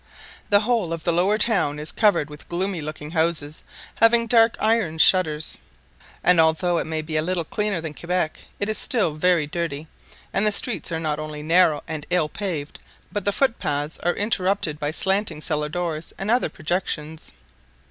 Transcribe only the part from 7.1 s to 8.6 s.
a little cleaner than Quebec,